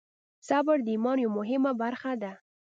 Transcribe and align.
صبر 0.47 0.77
د 0.83 0.87
ایمان 0.93 1.17
یوه 1.25 1.33
مهمه 1.39 1.71
برخه 1.81 2.11
ده. 2.23 2.31